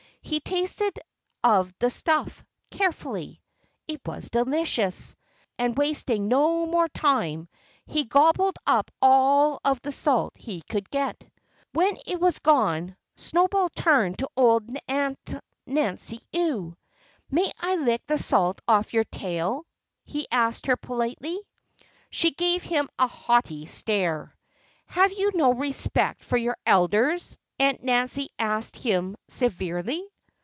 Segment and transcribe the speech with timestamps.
[0.23, 0.97] He tasted
[1.43, 3.41] of the stuff, carefully.
[3.87, 5.13] It was delicious.
[5.57, 7.49] And wasting no more time,
[7.85, 11.21] he gobbled up all of the salt that he could get.
[11.73, 15.33] When it was gone Snowball turned to old Aunt
[15.65, 16.77] Nancy Ewe.
[17.29, 19.65] "May I lick the salt off your tail?"
[20.05, 21.39] he asked her politely.
[22.11, 24.37] She gave him a haughty stare.
[24.85, 30.07] "Have you no respect for your elders?" Aunt Nancy asked him severely.